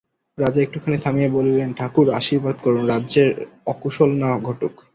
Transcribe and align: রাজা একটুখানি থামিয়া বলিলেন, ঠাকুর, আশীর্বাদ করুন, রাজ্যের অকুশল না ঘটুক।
রাজা 0.37 0.59
একটুখানি 0.61 0.97
থামিয়া 0.97 1.29
বলিলেন, 1.29 1.69
ঠাকুর, 1.73 2.07
আশীর্বাদ 2.11 2.57
করুন, 2.61 2.83
রাজ্যের 2.87 3.29
অকুশল 3.65 4.09
না 4.21 4.29
ঘটুক। 4.39 4.73